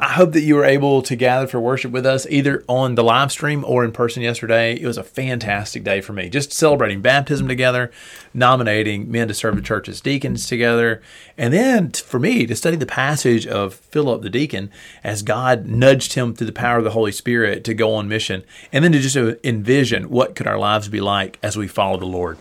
I 0.00 0.08
hope 0.14 0.32
that 0.32 0.42
you 0.42 0.56
were 0.56 0.64
able 0.64 1.02
to 1.02 1.14
gather 1.14 1.46
for 1.46 1.60
worship 1.60 1.92
with 1.92 2.04
us 2.04 2.26
either 2.28 2.64
on 2.68 2.96
the 2.96 3.04
live 3.04 3.30
stream 3.30 3.64
or 3.64 3.84
in 3.84 3.92
person 3.92 4.22
yesterday. 4.22 4.74
It 4.74 4.86
was 4.86 4.98
a 4.98 5.04
fantastic 5.04 5.84
day 5.84 6.00
for 6.00 6.12
me, 6.12 6.28
just 6.28 6.52
celebrating 6.52 7.00
baptism 7.00 7.46
together, 7.46 7.92
nominating 8.32 9.10
men 9.10 9.28
to 9.28 9.34
serve 9.34 9.54
the 9.54 9.62
church 9.62 9.88
as 9.88 10.00
deacons 10.00 10.46
together, 10.46 11.00
and 11.38 11.54
then 11.54 11.92
for 11.92 12.18
me 12.18 12.44
to 12.44 12.56
study 12.56 12.76
the 12.76 12.86
passage 12.86 13.46
of 13.46 13.74
Philip 13.74 14.22
the 14.22 14.30
deacon 14.30 14.70
as 15.04 15.22
God 15.22 15.66
nudged 15.66 16.14
him 16.14 16.34
through 16.34 16.48
the 16.48 16.52
power 16.52 16.78
of 16.78 16.84
the 16.84 16.90
Holy 16.90 17.12
Spirit 17.12 17.62
to 17.64 17.72
go 17.72 17.94
on 17.94 18.08
mission, 18.08 18.42
and 18.72 18.84
then 18.84 18.92
to 18.92 18.98
just 18.98 19.16
uh, 19.16 19.36
envision 19.44 20.10
what 20.10 20.34
could 20.34 20.48
our 20.48 20.58
lives 20.58 20.88
be 20.88 21.00
like 21.00 21.38
as 21.42 21.56
we 21.56 21.68
follow 21.68 21.98
the 21.98 22.04
Lord 22.04 22.36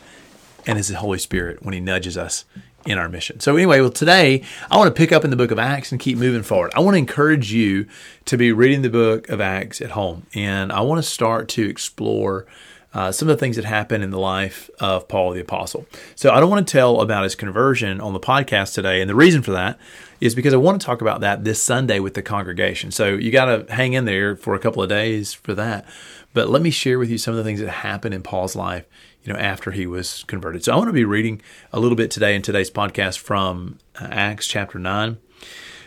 and 0.65 0.77
as 0.77 0.87
the 0.87 0.97
Holy 0.97 1.19
Spirit 1.19 1.63
when 1.63 1.73
He 1.73 1.79
nudges 1.79 2.17
us 2.17 2.45
in 2.85 2.97
our 2.97 3.07
mission. 3.07 3.39
So, 3.39 3.55
anyway, 3.55 3.79
well, 3.79 3.89
today 3.89 4.43
I 4.69 4.77
want 4.77 4.93
to 4.93 4.97
pick 4.97 5.11
up 5.11 5.23
in 5.23 5.29
the 5.29 5.35
book 5.35 5.51
of 5.51 5.59
Acts 5.59 5.91
and 5.91 5.99
keep 5.99 6.17
moving 6.17 6.43
forward. 6.43 6.71
I 6.75 6.81
want 6.81 6.95
to 6.95 6.99
encourage 6.99 7.51
you 7.53 7.87
to 8.25 8.37
be 8.37 8.51
reading 8.51 8.81
the 8.81 8.89
book 8.89 9.29
of 9.29 9.39
Acts 9.39 9.81
at 9.81 9.91
home, 9.91 10.27
and 10.33 10.71
I 10.71 10.81
want 10.81 11.03
to 11.03 11.09
start 11.09 11.47
to 11.49 11.67
explore. 11.67 12.45
Uh, 12.93 13.11
some 13.11 13.27
of 13.27 13.35
the 13.35 13.39
things 13.39 13.55
that 13.55 13.65
happened 13.65 14.03
in 14.03 14.11
the 14.11 14.19
life 14.19 14.69
of 14.79 15.07
Paul 15.07 15.31
the 15.31 15.41
Apostle. 15.41 15.85
So, 16.15 16.31
I 16.31 16.39
don't 16.39 16.49
want 16.49 16.67
to 16.67 16.71
tell 16.71 17.01
about 17.01 17.23
his 17.23 17.35
conversion 17.35 17.99
on 17.99 18.13
the 18.13 18.19
podcast 18.19 18.73
today. 18.73 19.01
And 19.01 19.09
the 19.09 19.15
reason 19.15 19.41
for 19.41 19.51
that 19.51 19.79
is 20.21 20.35
because 20.35 20.53
I 20.53 20.57
want 20.57 20.79
to 20.79 20.85
talk 20.85 21.01
about 21.01 21.21
that 21.21 21.43
this 21.43 21.61
Sunday 21.61 21.99
with 21.99 22.13
the 22.13 22.21
congregation. 22.21 22.91
So, 22.91 23.15
you 23.15 23.31
got 23.31 23.45
to 23.45 23.73
hang 23.73 23.93
in 23.93 24.05
there 24.05 24.35
for 24.35 24.53
a 24.55 24.59
couple 24.59 24.83
of 24.83 24.89
days 24.89 25.33
for 25.33 25.53
that. 25.55 25.85
But 26.33 26.49
let 26.49 26.61
me 26.61 26.71
share 26.71 26.97
with 26.97 27.09
you 27.09 27.17
some 27.17 27.33
of 27.33 27.37
the 27.37 27.43
things 27.43 27.59
that 27.59 27.69
happened 27.69 28.13
in 28.13 28.23
Paul's 28.23 28.55
life 28.55 28.85
you 29.23 29.31
know, 29.31 29.39
after 29.39 29.71
he 29.71 29.87
was 29.87 30.23
converted. 30.25 30.63
So 30.63 30.73
I 30.73 30.75
want 30.75 30.89
to 30.89 30.93
be 30.93 31.05
reading 31.05 31.41
a 31.71 31.79
little 31.79 31.95
bit 31.95 32.11
today 32.11 32.35
in 32.35 32.41
today's 32.41 32.69
podcast 32.69 33.19
from 33.19 33.79
uh, 33.99 34.07
Acts 34.09 34.47
chapter 34.47 34.77
9. 34.77 35.17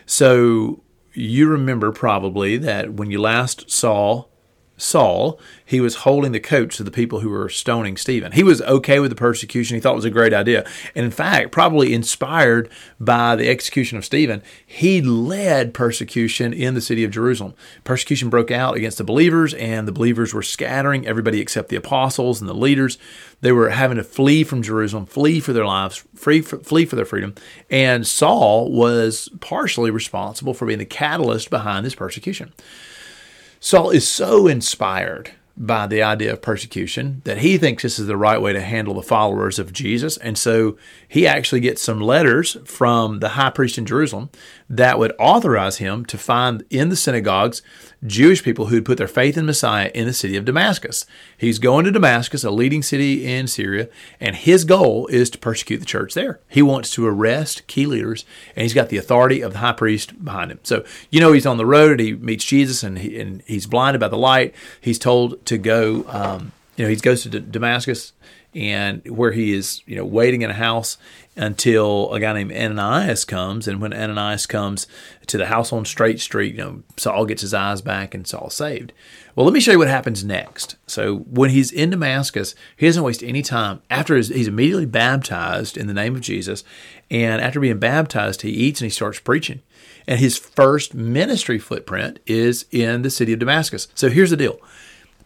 So 0.06 0.82
you 1.12 1.48
remember 1.48 1.92
probably 1.92 2.56
that 2.58 2.94
when 2.94 3.10
you 3.10 3.20
last 3.20 3.70
saw 3.70 4.24
Saul, 4.76 5.40
he 5.64 5.80
was 5.80 5.96
holding 5.96 6.32
the 6.32 6.40
coats 6.40 6.78
of 6.78 6.84
the 6.84 6.92
people 6.92 7.20
who 7.20 7.30
were 7.30 7.48
stoning 7.48 7.96
Stephen. 7.96 8.32
He 8.32 8.42
was 8.42 8.60
okay 8.62 9.00
with 9.00 9.10
the 9.10 9.16
persecution. 9.16 9.74
He 9.74 9.80
thought 9.80 9.92
it 9.92 9.96
was 9.96 10.04
a 10.04 10.10
great 10.10 10.34
idea. 10.34 10.66
And 10.94 11.04
in 11.04 11.10
fact, 11.10 11.50
probably 11.50 11.94
inspired 11.94 12.68
by 13.00 13.36
the 13.36 13.48
execution 13.48 13.96
of 13.96 14.04
Stephen, 14.04 14.42
he 14.64 15.00
led 15.00 15.72
persecution 15.72 16.52
in 16.52 16.74
the 16.74 16.80
city 16.80 17.04
of 17.04 17.10
Jerusalem. 17.10 17.54
Persecution 17.84 18.28
broke 18.28 18.50
out 18.50 18.76
against 18.76 18.98
the 18.98 19.04
believers, 19.04 19.54
and 19.54 19.88
the 19.88 19.92
believers 19.92 20.34
were 20.34 20.42
scattering, 20.42 21.06
everybody 21.06 21.40
except 21.40 21.70
the 21.70 21.76
apostles 21.76 22.40
and 22.40 22.48
the 22.48 22.54
leaders. 22.54 22.98
They 23.40 23.52
were 23.52 23.70
having 23.70 23.96
to 23.96 24.04
flee 24.04 24.44
from 24.44 24.62
Jerusalem, 24.62 25.06
flee 25.06 25.40
for 25.40 25.52
their 25.52 25.66
lives, 25.66 26.04
free 26.14 26.42
for, 26.42 26.58
flee 26.58 26.84
for 26.84 26.96
their 26.96 27.04
freedom. 27.04 27.34
And 27.70 28.06
Saul 28.06 28.70
was 28.70 29.30
partially 29.40 29.90
responsible 29.90 30.54
for 30.54 30.66
being 30.66 30.78
the 30.78 30.84
catalyst 30.84 31.50
behind 31.50 31.84
this 31.84 31.94
persecution. 31.94 32.52
Saul 33.60 33.90
is 33.90 34.06
so 34.06 34.46
inspired 34.46 35.32
by 35.56 35.86
the 35.86 36.02
idea 36.02 36.32
of 36.32 36.42
persecution 36.42 37.22
that 37.24 37.38
he 37.38 37.56
thinks 37.56 37.82
this 37.82 37.98
is 37.98 38.06
the 38.06 38.16
right 38.16 38.40
way 38.40 38.52
to 38.52 38.60
handle 38.60 38.94
the 38.94 39.02
followers 39.02 39.58
of 39.58 39.72
Jesus. 39.72 40.18
And 40.18 40.36
so 40.36 40.76
he 41.08 41.26
actually 41.26 41.60
gets 41.60 41.80
some 41.80 42.00
letters 42.00 42.58
from 42.64 43.20
the 43.20 43.30
high 43.30 43.50
priest 43.50 43.78
in 43.78 43.86
Jerusalem 43.86 44.28
that 44.68 44.98
would 44.98 45.14
authorize 45.18 45.78
him 45.78 46.04
to 46.06 46.18
find 46.18 46.64
in 46.68 46.90
the 46.90 46.96
synagogues 46.96 47.62
Jewish 48.04 48.42
people 48.42 48.66
who'd 48.66 48.84
put 48.84 48.98
their 48.98 49.08
faith 49.08 49.38
in 49.38 49.46
Messiah 49.46 49.90
in 49.94 50.06
the 50.06 50.12
city 50.12 50.36
of 50.36 50.44
Damascus. 50.44 51.06
He's 51.38 51.58
going 51.58 51.84
to 51.84 51.90
Damascus, 51.90 52.44
a 52.44 52.50
leading 52.50 52.82
city 52.82 53.26
in 53.26 53.46
Syria, 53.46 53.88
and 54.20 54.36
his 54.36 54.64
goal 54.64 55.06
is 55.06 55.30
to 55.30 55.38
persecute 55.38 55.78
the 55.78 55.86
church 55.86 56.14
there. 56.14 56.40
He 56.48 56.62
wants 56.62 56.90
to 56.92 57.06
arrest 57.06 57.66
key 57.66 57.86
leaders, 57.86 58.24
and 58.54 58.62
he's 58.62 58.74
got 58.74 58.90
the 58.90 58.98
authority 58.98 59.40
of 59.40 59.52
the 59.52 59.58
high 59.60 59.72
priest 59.72 60.22
behind 60.22 60.50
him. 60.50 60.60
So, 60.62 60.84
you 61.10 61.20
know, 61.20 61.32
he's 61.32 61.46
on 61.46 61.56
the 61.56 61.66
road, 61.66 61.92
and 61.92 62.00
he 62.00 62.12
meets 62.12 62.44
Jesus, 62.44 62.82
and, 62.82 62.98
he, 62.98 63.18
and 63.18 63.42
he's 63.46 63.66
blinded 63.66 64.00
by 64.00 64.08
the 64.08 64.18
light. 64.18 64.54
He's 64.80 64.98
told 64.98 65.44
to 65.46 65.58
go, 65.58 66.04
um, 66.08 66.52
you 66.76 66.84
know, 66.84 66.90
he 66.90 66.96
goes 66.96 67.22
to 67.22 67.40
Damascus 67.40 68.12
and 68.54 69.04
where 69.10 69.32
he 69.32 69.52
is, 69.52 69.82
you 69.86 69.96
know, 69.96 70.04
waiting 70.04 70.42
in 70.42 70.50
a 70.50 70.54
house 70.54 70.96
until 71.36 72.10
a 72.14 72.20
guy 72.20 72.32
named 72.32 72.52
Ananias 72.52 73.26
comes. 73.26 73.68
And 73.68 73.82
when 73.82 73.92
Ananias 73.92 74.46
comes 74.46 74.86
to 75.26 75.36
the 75.36 75.46
house 75.46 75.74
on 75.74 75.84
Straight 75.84 76.20
Street, 76.20 76.54
you 76.54 76.64
know, 76.64 76.82
Saul 76.96 77.26
gets 77.26 77.42
his 77.42 77.52
eyes 77.52 77.82
back 77.82 78.14
and 78.14 78.26
Saul's 78.26 78.54
saved. 78.54 78.94
Well, 79.34 79.44
let 79.44 79.52
me 79.52 79.60
show 79.60 79.72
you 79.72 79.78
what 79.78 79.88
happens 79.88 80.24
next. 80.24 80.76
So 80.86 81.18
when 81.18 81.50
he's 81.50 81.70
in 81.70 81.90
Damascus, 81.90 82.54
he 82.74 82.86
doesn't 82.86 83.02
waste 83.02 83.22
any 83.22 83.42
time. 83.42 83.82
After 83.90 84.16
his, 84.16 84.28
he's 84.28 84.48
immediately 84.48 84.86
baptized 84.86 85.76
in 85.76 85.86
the 85.86 85.92
name 85.92 86.14
of 86.14 86.22
Jesus, 86.22 86.64
and 87.10 87.42
after 87.42 87.60
being 87.60 87.78
baptized, 87.78 88.40
he 88.40 88.48
eats 88.48 88.80
and 88.80 88.86
he 88.86 88.90
starts 88.90 89.20
preaching. 89.20 89.60
And 90.08 90.18
his 90.18 90.38
first 90.38 90.94
ministry 90.94 91.58
footprint 91.58 92.20
is 92.26 92.64
in 92.70 93.02
the 93.02 93.10
city 93.10 93.34
of 93.34 93.40
Damascus. 93.40 93.88
So 93.94 94.08
here's 94.08 94.30
the 94.30 94.36
deal. 94.38 94.58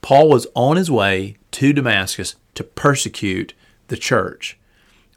Paul 0.03 0.29
was 0.29 0.47
on 0.55 0.77
his 0.77 0.91
way 0.91 1.37
to 1.53 1.73
Damascus 1.73 2.37
to 2.55 2.65
persecute 2.65 3.55
the 3.89 3.97
church. 3.97 4.59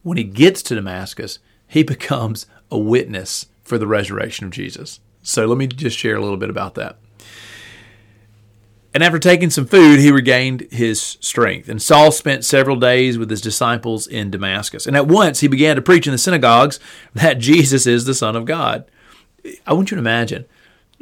When 0.01 0.17
he 0.17 0.23
gets 0.23 0.61
to 0.63 0.75
Damascus, 0.75 1.39
he 1.67 1.83
becomes 1.83 2.45
a 2.71 2.77
witness 2.77 3.47
for 3.63 3.77
the 3.77 3.87
resurrection 3.87 4.45
of 4.45 4.51
Jesus. 4.51 4.99
So 5.21 5.45
let 5.45 5.57
me 5.57 5.67
just 5.67 5.97
share 5.97 6.15
a 6.15 6.21
little 6.21 6.37
bit 6.37 6.49
about 6.49 6.75
that. 6.75 6.97
And 8.93 9.01
after 9.01 9.17
taking 9.17 9.49
some 9.49 9.65
food, 9.65 9.99
he 9.99 10.11
regained 10.11 10.67
his 10.69 11.01
strength. 11.19 11.67
And 11.67 11.81
Saul 11.81 12.11
spent 12.11 12.45
several 12.45 12.75
days 12.75 13.17
with 13.17 13.29
his 13.29 13.41
disciples 13.41 14.05
in 14.05 14.29
Damascus. 14.29 14.85
And 14.85 14.95
at 14.95 15.07
once 15.07 15.39
he 15.39 15.47
began 15.47 15.77
to 15.77 15.81
preach 15.81 16.05
in 16.05 16.11
the 16.11 16.19
synagogues 16.19 16.79
that 17.13 17.39
Jesus 17.39 17.87
is 17.87 18.05
the 18.05 18.13
Son 18.13 18.35
of 18.35 18.45
God. 18.45 18.85
I 19.65 19.73
want 19.73 19.89
you 19.89 19.95
to 19.95 20.01
imagine 20.01 20.45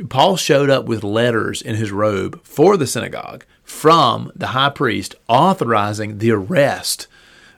Paul 0.09 0.37
showed 0.37 0.69
up 0.69 0.85
with 0.85 1.03
letters 1.03 1.61
in 1.61 1.75
his 1.75 1.91
robe 1.91 2.41
for 2.43 2.77
the 2.77 2.87
synagogue 2.87 3.45
from 3.71 4.31
the 4.35 4.47
high 4.47 4.69
priest 4.69 5.15
authorizing 5.27 6.19
the 6.19 6.29
arrest 6.29 7.07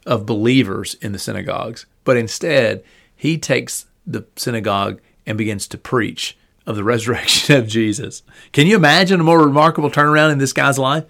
of 0.05 0.25
believers 0.25 0.93
in 1.01 1.11
the 1.11 1.19
synagogues. 1.19 1.85
But 2.05 2.15
instead, 2.15 2.83
he 3.15 3.37
takes 3.37 3.87
the 4.05 4.25
synagogue 4.37 5.01
and 5.25 5.37
begins 5.37 5.67
to 5.67 5.77
preach 5.77 6.37
of 6.65 6.77
the 6.77 6.83
resurrection 6.93 7.55
of 7.57 7.67
Jesus. 7.67 8.21
Can 8.53 8.67
you 8.67 8.77
imagine 8.77 9.19
a 9.19 9.23
more 9.23 9.43
remarkable 9.43 9.91
turnaround 9.91 10.31
in 10.31 10.37
this 10.37 10.53
guy's 10.53 10.79
life? 10.79 11.03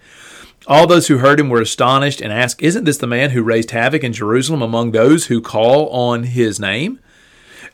All 0.66 0.86
those 0.86 1.06
who 1.06 1.18
heard 1.18 1.38
him 1.38 1.50
were 1.50 1.60
astonished 1.60 2.20
and 2.20 2.32
asked, 2.32 2.62
Isn't 2.62 2.84
this 2.84 2.98
the 2.98 3.06
man 3.06 3.30
who 3.30 3.42
raised 3.42 3.70
havoc 3.70 4.02
in 4.02 4.14
Jerusalem 4.14 4.62
among 4.62 4.90
those 4.90 5.26
who 5.26 5.40
call 5.40 5.88
on 5.90 6.24
his 6.24 6.58
name? 6.58 6.98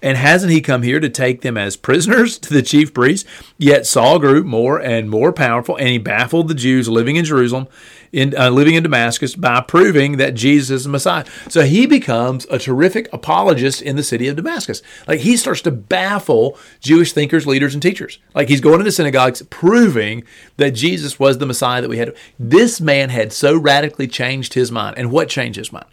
And 0.02 0.16
hasn't 0.16 0.52
he 0.52 0.60
come 0.60 0.82
here 0.82 0.98
to 0.98 1.10
take 1.10 1.42
them 1.42 1.56
as 1.56 1.76
prisoners 1.76 2.38
to 2.38 2.54
the 2.54 2.62
chief 2.62 2.94
priests? 2.94 3.28
Yet 3.58 3.86
Saul 3.86 4.18
grew 4.18 4.42
more 4.42 4.80
and 4.80 5.10
more 5.10 5.32
powerful, 5.32 5.76
and 5.76 5.88
he 5.88 5.98
baffled 5.98 6.48
the 6.48 6.54
Jews 6.54 6.88
living 6.88 7.16
in 7.16 7.24
Jerusalem, 7.24 7.68
in 8.10 8.34
uh, 8.36 8.50
living 8.50 8.74
in 8.74 8.82
Damascus, 8.82 9.34
by 9.34 9.60
proving 9.60 10.16
that 10.16 10.34
Jesus 10.34 10.70
is 10.70 10.84
the 10.84 10.90
Messiah. 10.90 11.24
So 11.48 11.62
he 11.62 11.86
becomes 11.86 12.46
a 12.50 12.58
terrific 12.58 13.12
apologist 13.12 13.82
in 13.82 13.96
the 13.96 14.02
city 14.02 14.26
of 14.26 14.36
Damascus. 14.36 14.80
Like 15.06 15.20
he 15.20 15.36
starts 15.36 15.60
to 15.62 15.70
baffle 15.70 16.58
Jewish 16.80 17.12
thinkers, 17.12 17.46
leaders, 17.46 17.74
and 17.74 17.82
teachers. 17.82 18.18
Like 18.34 18.48
he's 18.48 18.62
going 18.62 18.80
into 18.80 18.92
synagogues, 18.92 19.42
proving 19.50 20.24
that 20.56 20.70
Jesus 20.70 21.18
was 21.18 21.38
the 21.38 21.46
Messiah 21.46 21.82
that 21.82 21.90
we 21.90 21.98
had. 21.98 22.14
This 22.38 22.80
man 22.80 23.10
had 23.10 23.32
so 23.32 23.56
radically 23.56 24.08
changed 24.08 24.54
his 24.54 24.72
mind. 24.72 24.96
And 24.96 25.12
what 25.12 25.28
changed 25.28 25.58
his 25.58 25.72
mind? 25.72 25.86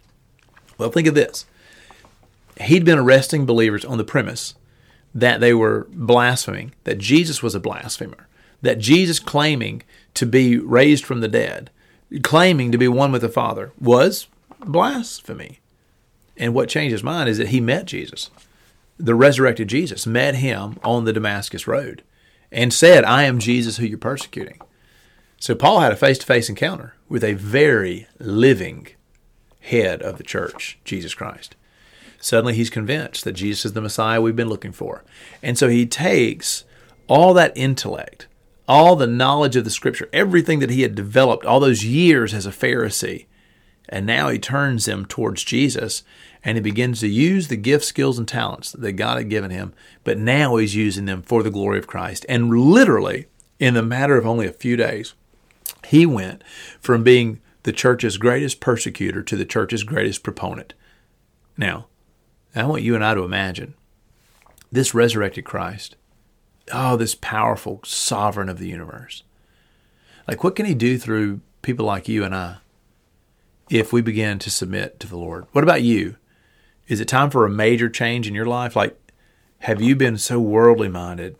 Well, 0.78 0.90
think 0.90 1.08
of 1.08 1.14
this 1.14 1.44
he'd 2.60 2.84
been 2.84 2.98
arresting 2.98 3.46
believers 3.46 3.84
on 3.84 3.98
the 3.98 4.04
premise 4.04 4.54
that 5.14 5.40
they 5.40 5.54
were 5.54 5.86
blaspheming, 5.92 6.74
that 6.84 6.98
Jesus 6.98 7.42
was 7.42 7.54
a 7.54 7.60
blasphemer, 7.60 8.28
that 8.62 8.78
Jesus 8.78 9.18
claiming 9.18 9.82
to 10.14 10.26
be 10.26 10.58
raised 10.58 11.04
from 11.04 11.20
the 11.20 11.28
dead, 11.28 11.70
claiming 12.22 12.72
to 12.72 12.78
be 12.78 12.88
one 12.88 13.12
with 13.12 13.22
the 13.22 13.28
Father, 13.28 13.72
was 13.80 14.26
blasphemy. 14.60 15.60
And 16.36 16.54
what 16.54 16.68
changed 16.68 16.92
his 16.92 17.02
mind 17.02 17.28
is 17.28 17.38
that 17.38 17.48
he 17.48 17.60
met 17.60 17.86
Jesus. 17.86 18.30
The 18.98 19.14
resurrected 19.14 19.68
Jesus 19.68 20.06
met 20.06 20.36
him 20.36 20.78
on 20.82 21.04
the 21.04 21.12
Damascus 21.12 21.66
Road 21.66 22.02
and 22.50 22.72
said, 22.72 23.04
I 23.04 23.24
am 23.24 23.38
Jesus 23.38 23.76
who 23.76 23.86
you're 23.86 23.98
persecuting. 23.98 24.60
So 25.40 25.54
Paul 25.54 25.80
had 25.80 25.92
a 25.92 25.96
face 25.96 26.18
to 26.18 26.26
face 26.26 26.48
encounter 26.48 26.94
with 27.08 27.22
a 27.22 27.34
very 27.34 28.08
living 28.18 28.88
head 29.60 30.02
of 30.02 30.18
the 30.18 30.24
church, 30.24 30.78
Jesus 30.84 31.14
Christ. 31.14 31.54
Suddenly 32.20 32.54
he's 32.54 32.70
convinced 32.70 33.24
that 33.24 33.32
Jesus 33.32 33.66
is 33.66 33.72
the 33.74 33.80
Messiah 33.80 34.20
we've 34.20 34.36
been 34.36 34.48
looking 34.48 34.72
for. 34.72 35.04
And 35.42 35.56
so 35.56 35.68
he 35.68 35.86
takes 35.86 36.64
all 37.06 37.32
that 37.34 37.56
intellect, 37.56 38.26
all 38.66 38.96
the 38.96 39.06
knowledge 39.06 39.56
of 39.56 39.64
the 39.64 39.70
scripture, 39.70 40.08
everything 40.12 40.58
that 40.58 40.70
he 40.70 40.82
had 40.82 40.94
developed 40.94 41.46
all 41.46 41.60
those 41.60 41.84
years 41.84 42.34
as 42.34 42.44
a 42.44 42.50
Pharisee, 42.50 43.26
And 43.88 44.06
now 44.06 44.28
he 44.28 44.38
turns 44.38 44.84
them 44.84 45.06
towards 45.06 45.44
Jesus 45.44 46.02
and 46.44 46.56
he 46.56 46.62
begins 46.62 47.00
to 47.00 47.08
use 47.08 47.48
the 47.48 47.56
gifts, 47.56 47.86
skills, 47.86 48.18
and 48.18 48.28
talents 48.28 48.72
that 48.72 48.92
God 48.92 49.18
had 49.18 49.30
given 49.30 49.50
him. 49.50 49.72
But 50.04 50.18
now 50.18 50.56
he's 50.56 50.74
using 50.74 51.06
them 51.06 51.22
for 51.22 51.42
the 51.42 51.50
glory 51.50 51.78
of 51.78 51.86
Christ. 51.86 52.24
And 52.28 52.50
literally, 52.50 53.26
in 53.58 53.74
the 53.74 53.82
matter 53.82 54.16
of 54.16 54.26
only 54.26 54.46
a 54.46 54.52
few 54.52 54.76
days, 54.76 55.14
he 55.86 56.06
went 56.06 56.44
from 56.80 57.02
being 57.02 57.40
the 57.64 57.72
church's 57.72 58.18
greatest 58.18 58.60
persecutor 58.60 59.22
to 59.22 59.36
the 59.36 59.44
church's 59.44 59.82
greatest 59.82 60.22
proponent. 60.22 60.74
Now, 61.56 61.86
I 62.60 62.66
want 62.66 62.82
you 62.82 62.94
and 62.94 63.04
I 63.04 63.14
to 63.14 63.22
imagine 63.22 63.74
this 64.70 64.94
resurrected 64.94 65.44
Christ. 65.44 65.96
Oh, 66.72 66.96
this 66.96 67.14
powerful 67.14 67.80
sovereign 67.84 68.48
of 68.48 68.58
the 68.58 68.68
universe. 68.68 69.22
Like, 70.26 70.44
what 70.44 70.56
can 70.56 70.66
he 70.66 70.74
do 70.74 70.98
through 70.98 71.40
people 71.62 71.86
like 71.86 72.08
you 72.08 72.24
and 72.24 72.34
I? 72.34 72.58
if 73.70 73.92
we 73.92 74.00
begin 74.00 74.38
to 74.40 74.50
submit 74.50 74.98
to 75.00 75.06
the 75.06 75.16
Lord. 75.16 75.46
What 75.52 75.64
about 75.64 75.82
you? 75.82 76.16
Is 76.86 77.00
it 77.00 77.08
time 77.08 77.30
for 77.30 77.44
a 77.44 77.50
major 77.50 77.88
change 77.88 78.26
in 78.26 78.34
your 78.34 78.46
life? 78.46 78.74
Like, 78.74 78.96
have 79.60 79.82
you 79.82 79.94
been 79.96 80.16
so 80.16 80.40
worldly 80.40 80.88
minded 80.88 81.36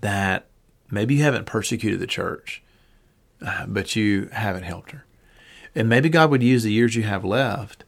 that 0.00 0.46
maybe 0.90 1.16
you 1.16 1.22
haven't 1.22 1.46
persecuted 1.46 1.98
the 1.98 2.06
church, 2.06 2.62
uh, 3.44 3.66
but 3.66 3.96
you 3.96 4.28
haven't 4.32 4.64
helped 4.64 4.92
her? 4.92 5.04
And 5.74 5.88
maybe 5.88 6.08
God 6.08 6.30
would 6.30 6.42
use 6.42 6.62
the 6.62 6.72
years 6.72 6.94
you 6.94 7.02
have 7.02 7.24
left 7.24 7.83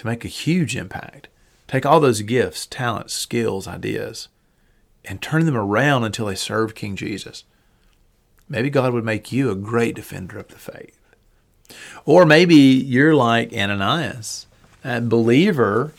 to 0.00 0.06
make 0.06 0.24
a 0.24 0.28
huge 0.28 0.76
impact. 0.76 1.28
Take 1.68 1.84
all 1.84 2.00
those 2.00 2.22
gifts, 2.22 2.64
talents, 2.64 3.12
skills, 3.12 3.68
ideas, 3.68 4.28
and 5.04 5.20
turn 5.20 5.44
them 5.44 5.56
around 5.56 6.04
until 6.04 6.24
they 6.24 6.36
serve 6.36 6.74
King 6.74 6.96
Jesus. 6.96 7.44
Maybe 8.48 8.70
God 8.70 8.94
would 8.94 9.04
make 9.04 9.30
you 9.30 9.50
a 9.50 9.54
great 9.54 9.94
defender 9.94 10.38
of 10.38 10.48
the 10.48 10.56
faith. 10.56 10.98
Or 12.06 12.24
maybe 12.24 12.54
you're 12.54 13.14
like 13.14 13.52
Ananias, 13.52 14.46
a 14.82 15.02
believer 15.02 15.92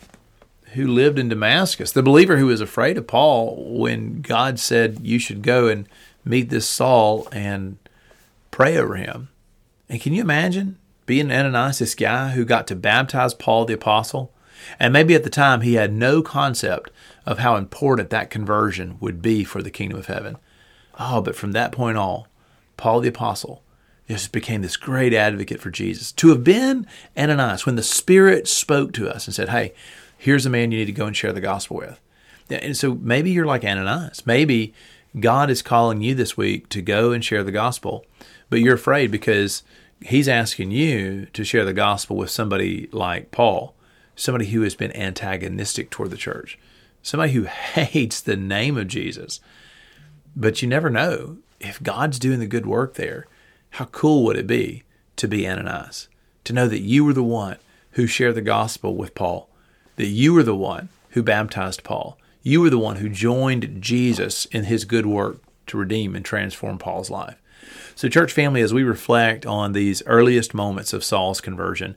who 0.73 0.87
lived 0.87 1.19
in 1.19 1.29
Damascus, 1.29 1.91
the 1.91 2.01
believer 2.01 2.37
who 2.37 2.47
was 2.47 2.59
afraid 2.59 2.97
of 2.97 3.05
Paul 3.05 3.77
when 3.77 4.21
God 4.21 4.59
said, 4.59 5.01
You 5.03 5.19
should 5.19 5.43
go 5.43 5.67
and 5.67 5.87
meet 6.25 6.49
this 6.49 6.67
Saul 6.67 7.27
and 7.31 7.77
pray 8.49 8.77
over 8.77 8.95
him. 8.95 9.29
And 9.87 10.01
can 10.01 10.13
you 10.13 10.21
imagine 10.21 10.79
being 11.11 11.29
Ananias, 11.29 11.79
this 11.79 11.93
guy 11.93 12.29
who 12.29 12.45
got 12.45 12.67
to 12.67 12.73
baptize 12.73 13.33
Paul 13.33 13.65
the 13.65 13.73
apostle? 13.73 14.31
And 14.79 14.93
maybe 14.93 15.13
at 15.13 15.25
the 15.25 15.29
time 15.29 15.59
he 15.59 15.73
had 15.73 15.91
no 15.91 16.21
concept 16.21 16.89
of 17.25 17.39
how 17.39 17.57
important 17.57 18.09
that 18.11 18.29
conversion 18.29 18.95
would 19.01 19.21
be 19.21 19.43
for 19.43 19.61
the 19.61 19.69
kingdom 19.69 19.99
of 19.99 20.05
heaven. 20.05 20.37
Oh, 20.97 21.19
but 21.21 21.35
from 21.35 21.51
that 21.51 21.73
point 21.73 21.97
on, 21.97 22.23
Paul 22.77 23.01
the 23.01 23.09
apostle 23.09 23.61
just 24.07 24.31
became 24.31 24.61
this 24.61 24.77
great 24.77 25.13
advocate 25.13 25.59
for 25.59 25.69
Jesus. 25.69 26.13
To 26.13 26.29
have 26.29 26.45
been 26.45 26.87
Ananias 27.17 27.65
when 27.65 27.75
the 27.75 27.83
Spirit 27.83 28.47
spoke 28.47 28.93
to 28.93 29.09
us 29.09 29.27
and 29.27 29.35
said, 29.35 29.49
Hey, 29.49 29.73
here's 30.17 30.45
a 30.45 30.49
man 30.49 30.71
you 30.71 30.77
need 30.77 30.85
to 30.85 30.93
go 30.93 31.07
and 31.07 31.17
share 31.17 31.33
the 31.33 31.41
gospel 31.41 31.75
with. 31.75 31.99
And 32.49 32.77
so 32.77 32.95
maybe 32.95 33.31
you're 33.31 33.45
like 33.45 33.65
Ananias. 33.65 34.25
Maybe 34.25 34.73
God 35.19 35.49
is 35.49 35.61
calling 35.61 36.01
you 36.01 36.15
this 36.15 36.37
week 36.37 36.69
to 36.69 36.81
go 36.81 37.11
and 37.11 37.21
share 37.21 37.43
the 37.43 37.51
gospel, 37.51 38.05
but 38.49 38.61
you're 38.61 38.75
afraid 38.75 39.11
because 39.11 39.63
he's 40.01 40.27
asking 40.27 40.71
you 40.71 41.27
to 41.33 41.43
share 41.43 41.65
the 41.65 41.73
gospel 41.73 42.15
with 42.15 42.29
somebody 42.29 42.89
like 42.91 43.31
Paul, 43.31 43.75
somebody 44.15 44.47
who 44.47 44.61
has 44.61 44.75
been 44.75 44.95
antagonistic 44.95 45.89
toward 45.89 46.11
the 46.11 46.17
church, 46.17 46.57
somebody 47.01 47.33
who 47.33 47.43
hates 47.75 48.21
the 48.21 48.35
name 48.35 48.77
of 48.77 48.87
Jesus. 48.87 49.39
But 50.35 50.61
you 50.61 50.67
never 50.67 50.89
know 50.89 51.37
if 51.59 51.81
God's 51.81 52.19
doing 52.19 52.39
the 52.39 52.47
good 52.47 52.65
work 52.65 52.95
there 52.95 53.27
how 53.71 53.85
cool 53.85 54.25
would 54.25 54.37
it 54.37 54.47
be 54.47 54.83
to 55.15 55.27
be 55.27 55.47
Ananias? 55.47 56.09
To 56.45 56.53
know 56.53 56.67
that 56.67 56.81
you 56.81 57.05
were 57.05 57.13
the 57.13 57.23
one 57.23 57.57
who 57.91 58.05
shared 58.05 58.35
the 58.35 58.41
gospel 58.41 58.95
with 58.95 59.15
Paul, 59.15 59.49
that 59.95 60.07
you 60.07 60.33
were 60.33 60.43
the 60.43 60.55
one 60.55 60.89
who 61.11 61.23
baptized 61.23 61.83
Paul, 61.83 62.17
you 62.43 62.59
were 62.61 62.69
the 62.69 62.77
one 62.77 62.97
who 62.97 63.07
joined 63.09 63.81
Jesus 63.81 64.45
in 64.45 64.65
his 64.65 64.83
good 64.83 65.05
work 65.05 65.37
to 65.71 65.77
redeem 65.77 66.15
and 66.15 66.23
transform 66.23 66.77
Paul's 66.77 67.09
life. 67.09 67.41
So, 67.95 68.07
church 68.07 68.31
family, 68.31 68.61
as 68.61 68.73
we 68.73 68.83
reflect 68.83 69.45
on 69.45 69.73
these 69.73 70.03
earliest 70.05 70.53
moments 70.53 70.93
of 70.93 71.03
Saul's 71.03 71.41
conversion, 71.41 71.95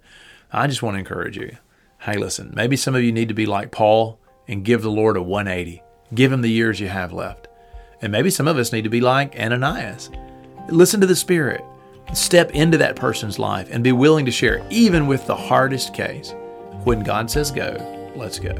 I 0.52 0.66
just 0.66 0.82
want 0.82 0.94
to 0.94 0.98
encourage 0.98 1.36
you. 1.36 1.56
Hey, 2.00 2.16
listen, 2.16 2.52
maybe 2.54 2.76
some 2.76 2.94
of 2.94 3.02
you 3.02 3.12
need 3.12 3.28
to 3.28 3.34
be 3.34 3.46
like 3.46 3.70
Paul 3.70 4.18
and 4.46 4.64
give 4.64 4.82
the 4.82 4.90
Lord 4.90 5.16
a 5.16 5.22
180. 5.22 5.82
Give 6.14 6.32
him 6.32 6.42
the 6.42 6.50
years 6.50 6.80
you 6.80 6.88
have 6.88 7.12
left. 7.12 7.48
And 8.02 8.12
maybe 8.12 8.30
some 8.30 8.46
of 8.48 8.58
us 8.58 8.72
need 8.72 8.84
to 8.84 8.90
be 8.90 9.00
like 9.00 9.38
Ananias 9.38 10.10
Listen 10.68 11.00
to 11.00 11.06
the 11.06 11.16
Spirit. 11.16 11.62
Step 12.12 12.50
into 12.52 12.78
that 12.78 12.96
person's 12.96 13.38
life 13.38 13.68
and 13.70 13.82
be 13.82 13.92
willing 13.92 14.24
to 14.26 14.30
share, 14.30 14.66
even 14.70 15.06
with 15.06 15.26
the 15.26 15.36
hardest 15.36 15.94
case. 15.94 16.34
When 16.84 17.02
God 17.02 17.30
says 17.30 17.50
go, 17.50 18.12
let's 18.14 18.38
go. 18.38 18.54